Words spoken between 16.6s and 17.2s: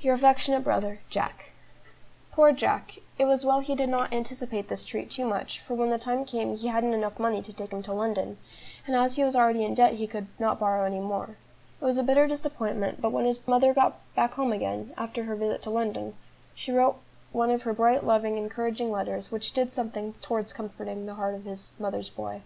wrote